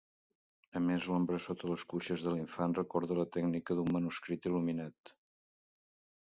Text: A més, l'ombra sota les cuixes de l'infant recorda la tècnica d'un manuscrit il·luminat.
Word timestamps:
A 0.77 0.79
més, 0.85 1.03
l'ombra 1.11 1.39
sota 1.45 1.69
les 1.71 1.83
cuixes 1.91 2.23
de 2.29 2.33
l'infant 2.37 2.73
recorda 2.79 3.19
la 3.21 3.27
tècnica 3.37 3.79
d'un 3.81 3.93
manuscrit 3.99 4.51
il·luminat. 4.53 5.15